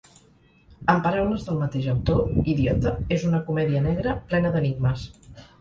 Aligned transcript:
En 0.93 1.01
paraules 1.07 1.43
del 1.49 1.59
mateix 1.65 1.89
autor, 1.93 2.25
‘Idiota’ 2.55 2.97
és 3.19 3.29
una 3.31 3.45
comèdia 3.51 3.85
negra, 3.91 4.19
plena 4.33 4.57
d’enigmes. 4.57 5.07